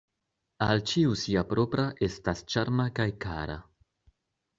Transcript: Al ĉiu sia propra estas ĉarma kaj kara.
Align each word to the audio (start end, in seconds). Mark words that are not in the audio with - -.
Al 0.67 0.79
ĉiu 0.91 1.11
sia 1.23 1.43
propra 1.51 1.85
estas 2.07 2.41
ĉarma 2.55 2.87
kaj 3.01 3.07
kara. 3.27 3.59